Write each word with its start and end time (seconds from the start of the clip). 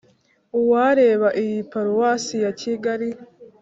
uwareba 0.59 1.27
iyi 1.43 1.57
paruwasi 1.71 2.35
ya 2.43 2.51
kigali 2.59 3.09